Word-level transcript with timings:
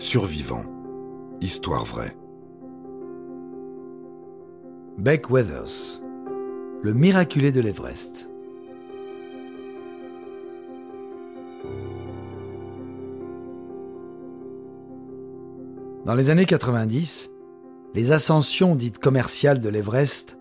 Survivant. 0.00 0.62
Histoire 1.40 1.84
vraie. 1.84 2.16
Beck 4.96 5.28
Weathers. 5.28 6.00
Le 6.82 6.94
miraculé 6.94 7.50
de 7.50 7.60
l'Everest. 7.60 8.30
Dans 16.06 16.14
les 16.14 16.30
années 16.30 16.46
90, 16.46 17.30
les 17.96 18.12
ascensions 18.12 18.76
dites 18.76 18.98
commerciales 18.98 19.60
de 19.60 19.68
l'Everest 19.68 20.38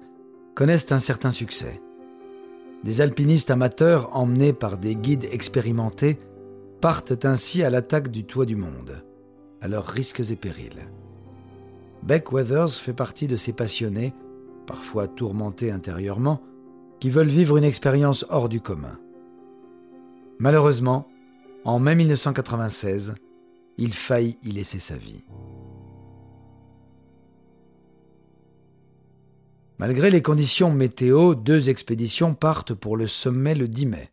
connaissent 0.53 0.91
un 0.91 0.99
certain 0.99 1.31
succès. 1.31 1.81
Des 2.83 3.01
alpinistes 3.01 3.49
amateurs 3.49 4.15
emmenés 4.15 4.53
par 4.53 4.77
des 4.77 4.95
guides 4.95 5.27
expérimentés 5.31 6.19
partent 6.79 7.25
ainsi 7.25 7.63
à 7.63 7.71
l'attaque 7.71 8.09
du 8.09 8.23
toit 8.23 8.45
du 8.45 8.55
monde, 8.55 9.03
à 9.61 9.67
leurs 9.67 9.87
risques 9.87 10.31
et 10.31 10.35
périls. 10.35 10.87
Beck 12.03 12.31
Weathers 12.31 12.73
fait 12.73 12.93
partie 12.93 13.27
de 13.27 13.37
ces 13.37 13.53
passionnés, 13.53 14.13
parfois 14.65 15.07
tourmentés 15.07 15.71
intérieurement, 15.71 16.41
qui 16.99 17.09
veulent 17.09 17.27
vivre 17.27 17.57
une 17.57 17.63
expérience 17.63 18.25
hors 18.29 18.49
du 18.49 18.61
commun. 18.61 18.99
Malheureusement, 20.39 21.07
en 21.63 21.79
mai 21.79 21.95
1996, 21.95 23.15
il 23.77 23.93
faillit 23.93 24.37
y 24.43 24.51
laisser 24.51 24.79
sa 24.79 24.95
vie. 24.95 25.23
Malgré 29.79 30.09
les 30.09 30.23
conditions 30.23 30.73
météo, 30.73 31.35
deux 31.35 31.69
expéditions 31.69 32.33
partent 32.33 32.73
pour 32.73 32.97
le 32.97 33.05
sommet 33.05 33.53
le 33.53 33.67
10 33.67 33.85
mai. 33.85 34.09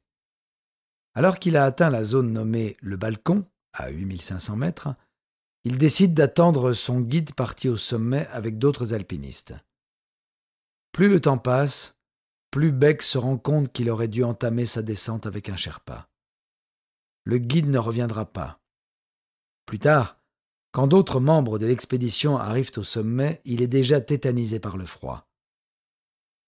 Alors 1.15 1.39
qu'il 1.39 1.57
a 1.57 1.65
atteint 1.65 1.91
la 1.91 2.05
zone 2.05 2.33
nommée 2.33 2.77
le 2.81 2.97
Balcon, 2.97 3.47
à 3.73 3.89
8500 3.89 4.57
mètres, 4.57 4.95
il 5.65 5.79
décide 5.79 6.13
d'attendre 6.13 6.75
son 6.75 7.01
guide 7.01 7.35
parti 7.35 7.69
au 7.69 7.77
sommet 7.77 8.27
avec 8.29 8.59
d'autres 8.59 8.93
alpinistes. 8.93 9.55
Plus 10.93 11.09
le 11.09 11.21
temps 11.21 11.39
passe, 11.39 11.99
plus 12.51 12.71
Beck 12.71 13.03
se 13.03 13.19
rend 13.19 13.39
compte 13.39 13.73
qu'il 13.73 13.91
aurait 13.91 14.09
dû 14.09 14.23
entamer 14.23 14.67
sa 14.67 14.83
descente 14.83 15.27
avec 15.27 15.49
un 15.49 15.57
Sherpa. 15.57 16.09
Le 17.25 17.39
guide 17.39 17.69
ne 17.69 17.79
reviendra 17.79 18.27
pas. 18.27 18.61
Plus 19.67 19.79
tard, 19.79 20.21
quand 20.71 20.87
d'autres 20.87 21.19
membres 21.19 21.59
de 21.59 21.67
l'expédition 21.67 22.37
arrivent 22.37 22.73
au 22.77 22.83
sommet, 22.83 23.41
il 23.45 23.63
est 23.63 23.69
déjà 23.69 24.01
tétanisé 24.01 24.61
par 24.61 24.77
le 24.77 24.85
froid. 24.85 25.29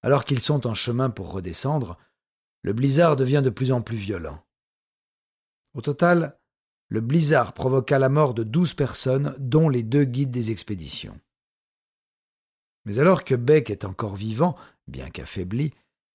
Alors 0.03 0.25
qu'ils 0.25 0.41
sont 0.41 0.67
en 0.67 0.75
chemin 0.75 1.11
pour 1.11 1.33
redescendre, 1.33 1.97
le 2.62 2.72
blizzard 2.72 3.17
devient 3.17 3.42
de 3.42 3.50
plus 3.50 3.72
en 3.72 3.81
plus 3.81 3.97
violent. 3.97 4.44
Au 5.75 5.81
total, 5.81 6.39
le 6.89 7.01
blizzard 7.01 7.53
provoqua 7.53 7.98
la 7.98 8.09
mort 8.09 8.34
de 8.34 8.45
douze 8.45 8.75
personnes, 8.75 9.34
dont 9.39 9.69
les 9.69 9.83
deux 9.83 10.05
guides 10.05 10.31
des 10.31 10.51
expéditions. 10.51 11.19
Mais 12.84 12.98
alors 12.98 13.25
que 13.25 13.34
Beck 13.34 13.70
est 13.70 13.84
encore 13.84 14.15
vivant, 14.15 14.56
bien 14.87 15.11
qu'affaibli, 15.11 15.73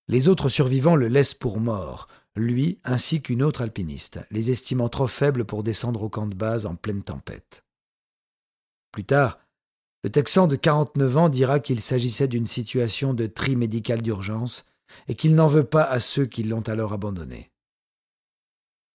les 0.07 0.29
autres 0.29 0.49
survivants 0.49 0.95
le 0.95 1.07
laissent 1.07 1.33
pour 1.33 1.59
mort, 1.59 2.07
lui 2.35 2.79
ainsi 2.83 3.21
qu'une 3.21 3.43
autre 3.43 3.61
alpiniste, 3.61 4.19
les 4.31 4.51
estimant 4.51 4.89
trop 4.89 5.07
faibles 5.07 5.45
pour 5.45 5.63
descendre 5.63 6.03
au 6.03 6.09
camp 6.09 6.27
de 6.27 6.35
base 6.35 6.65
en 6.65 6.75
pleine 6.75 7.03
tempête. 7.03 7.63
Plus 8.91 9.03
tard, 9.03 9.39
le 10.03 10.09
Texan 10.09 10.47
de 10.47 10.55
49 10.55 11.17
ans 11.17 11.29
dira 11.29 11.59
qu'il 11.59 11.81
s'agissait 11.81 12.27
d'une 12.27 12.47
situation 12.47 13.13
de 13.13 13.27
tri 13.27 13.55
médical 13.55 14.01
d'urgence 14.01 14.65
et 15.07 15.15
qu'il 15.15 15.35
n'en 15.35 15.47
veut 15.47 15.63
pas 15.63 15.83
à 15.83 15.99
ceux 15.99 16.25
qui 16.25 16.43
l'ont 16.43 16.61
alors 16.61 16.93
abandonné. 16.93 17.50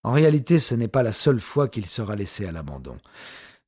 En 0.07 0.13
réalité, 0.13 0.57
ce 0.57 0.73
n'est 0.73 0.87
pas 0.87 1.03
la 1.03 1.11
seule 1.11 1.41
fois 1.41 1.67
qu'il 1.67 1.85
sera 1.85 2.15
laissé 2.15 2.45
à 2.45 2.53
l'abandon. 2.53 2.97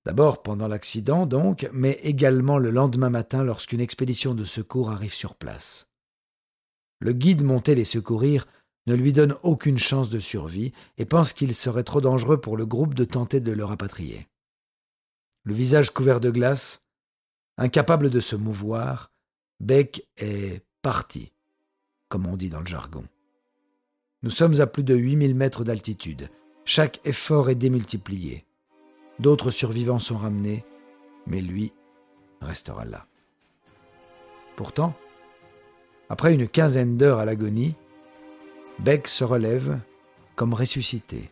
D'abord 0.05 0.41
pendant 0.41 0.69
l'accident, 0.69 1.25
donc, 1.25 1.69
mais 1.73 1.99
également 2.01 2.57
le 2.57 2.69
lendemain 2.69 3.09
matin 3.09 3.43
lorsqu'une 3.43 3.81
expédition 3.81 4.33
de 4.33 4.45
secours 4.45 4.89
arrive 4.89 5.13
sur 5.13 5.35
place. 5.35 5.89
Le 6.99 7.11
guide 7.11 7.43
monté 7.43 7.75
les 7.75 7.83
secourir 7.83 8.47
ne 8.87 8.93
lui 8.93 9.11
donne 9.11 9.35
aucune 9.43 9.77
chance 9.77 10.09
de 10.09 10.19
survie 10.19 10.71
et 10.97 11.03
pense 11.03 11.33
qu'il 11.33 11.53
serait 11.53 11.83
trop 11.83 11.99
dangereux 11.99 12.39
pour 12.39 12.55
le 12.55 12.65
groupe 12.65 12.93
de 12.93 13.03
tenter 13.03 13.41
de 13.41 13.51
le 13.51 13.65
rapatrier. 13.65 14.29
Le 15.43 15.53
visage 15.53 15.91
couvert 15.91 16.21
de 16.21 16.29
glace, 16.29 16.85
Incapable 17.57 18.09
de 18.09 18.21
se 18.21 18.37
mouvoir, 18.37 19.11
Beck 19.59 20.07
est 20.15 20.63
parti, 20.81 21.33
comme 22.07 22.27
on 22.27 22.37
dit 22.37 22.47
dans 22.47 22.61
le 22.61 22.65
jargon. 22.65 23.03
Nous 24.21 24.31
sommes 24.31 24.59
à 24.59 24.67
plus 24.67 24.83
de 24.83 24.95
8000 24.95 25.33
mètres 25.33 25.63
d'altitude. 25.63 26.29
Chaque 26.65 26.99
effort 27.05 27.49
est 27.49 27.55
démultiplié. 27.55 28.45
D'autres 29.19 29.49
survivants 29.49 29.99
sont 29.99 30.17
ramenés, 30.17 30.65
mais 31.25 31.39
lui 31.39 31.71
restera 32.41 32.83
là. 32.83 33.05
Pourtant, 34.57 34.93
après 36.09 36.33
une 36.33 36.49
quinzaine 36.49 36.97
d'heures 36.97 37.19
à 37.19 37.25
l'agonie, 37.25 37.75
Beck 38.79 39.07
se 39.07 39.23
relève 39.23 39.79
comme 40.35 40.53
ressuscité. 40.53 41.31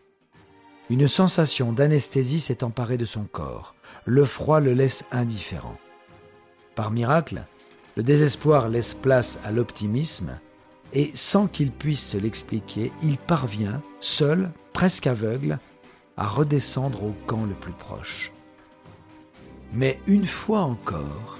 Une 0.89 1.09
sensation 1.09 1.73
d'anesthésie 1.73 2.39
s'est 2.39 2.63
emparée 2.63 2.97
de 2.97 3.05
son 3.05 3.25
corps. 3.25 3.75
Le 4.05 4.23
froid 4.23 4.61
le 4.61 4.73
laisse 4.73 5.03
indifférent. 5.11 5.77
Par 6.75 6.91
miracle, 6.91 7.41
le 7.97 8.03
désespoir 8.03 8.69
laisse 8.69 8.93
place 8.93 9.39
à 9.43 9.51
l'optimisme 9.51 10.39
et 10.93 11.11
sans 11.13 11.47
qu'il 11.47 11.71
puisse 11.71 12.05
se 12.05 12.17
l'expliquer, 12.17 12.91
il 13.03 13.17
parvient, 13.17 13.81
seul, 13.99 14.51
presque 14.73 15.07
aveugle, 15.07 15.59
à 16.15 16.27
redescendre 16.27 17.03
au 17.03 17.13
camp 17.27 17.45
le 17.45 17.53
plus 17.53 17.73
proche. 17.73 18.31
Mais 19.73 19.99
une 20.07 20.25
fois 20.25 20.61
encore, 20.61 21.37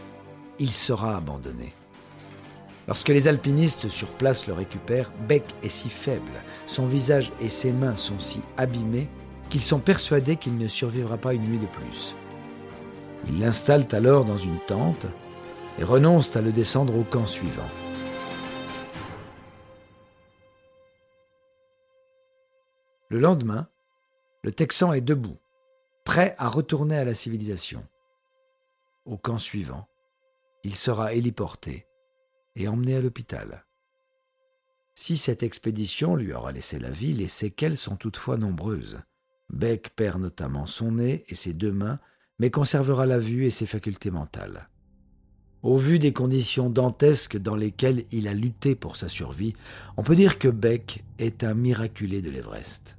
il 0.60 0.72
sera 0.72 1.16
abandonné. 1.18 1.74
Lorsque 2.88 3.10
les 3.10 3.28
alpinistes 3.28 3.90
sur 3.90 4.08
place 4.08 4.48
le 4.48 4.54
récupèrent, 4.54 5.12
Beck 5.28 5.44
est 5.64 5.70
si 5.70 5.90
faible, 5.90 6.32
son 6.68 6.86
visage 6.86 7.32
et 7.42 7.50
ses 7.50 7.72
mains 7.72 7.98
sont 7.98 8.20
si 8.20 8.42
abîmés 8.58 9.08
qu'ils 9.50 9.62
sont 9.62 9.80
persuadés 9.80 10.36
qu'il 10.36 10.58
ne 10.58 10.68
survivra 10.68 11.18
pas 11.18 11.34
une 11.34 11.42
nuit 11.42 11.58
de 11.58 11.66
plus. 11.66 12.16
Ils 13.30 13.40
l'installent 13.40 13.88
alors 13.92 14.26
dans 14.26 14.38
une 14.38 14.60
tente 14.68 15.06
et 15.80 15.84
renoncent 15.84 16.36
à 16.36 16.42
le 16.42 16.52
descendre 16.52 16.98
au 16.98 17.04
camp 17.04 17.26
suivant. 17.26 17.68
Le 23.10 23.20
lendemain, 23.20 23.70
le 24.44 24.52
Texan 24.52 24.92
est 24.92 25.02
debout, 25.02 25.38
prêt 26.04 26.36
à 26.38 26.50
retourner 26.50 26.98
à 26.98 27.06
la 27.06 27.14
civilisation. 27.14 27.88
Au 29.06 29.18
camp 29.18 29.38
suivant, 29.38 29.88
il 30.66 30.76
sera 30.76 31.14
héliporté 31.14 31.88
et 32.58 32.68
emmené 32.68 32.98
à 32.98 33.02
l'hôpital. 33.02 33.66
Si 34.94 35.16
cette 35.16 35.42
expédition 35.42 36.18
lui 36.18 36.34
aura 36.34 36.52
laissé 36.52 36.80
la 36.80 36.90
vie, 36.90 37.14
les 37.14 37.30
séquelles 37.30 37.78
sont 37.78 37.96
toutefois 37.96 38.36
nombreuses. 38.36 39.00
Beck 39.50 39.92
perd 39.96 40.20
notamment 40.20 40.66
son 40.66 40.94
nez 40.94 41.24
et 41.30 41.36
ses 41.36 41.54
deux 41.54 41.72
mains, 41.72 42.00
mais 42.40 42.52
conservera 42.52 43.06
la 43.06 43.20
vue 43.20 43.46
et 43.46 43.52
ses 43.52 43.68
facultés 43.68 44.12
mentales. 44.12 44.70
Au 45.64 45.78
vu 45.78 45.98
des 45.98 46.14
conditions 46.14 46.70
dantesques 46.70 47.38
dans 47.38 47.56
lesquelles 47.56 48.06
il 48.12 48.28
a 48.28 48.34
lutté 48.34 48.76
pour 48.76 48.98
sa 48.98 49.08
survie, 49.08 49.56
on 49.96 50.04
peut 50.04 50.16
dire 50.16 50.40
que 50.40 50.50
Beck 50.50 51.04
est 51.20 51.44
un 51.44 51.54
miraculé 51.54 52.22
de 52.22 52.30
l'Everest. 52.30 52.97